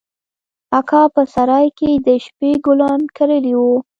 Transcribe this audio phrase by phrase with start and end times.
[0.79, 3.75] اکا په سراى کښې د شبۍ ګلان کرلي وو.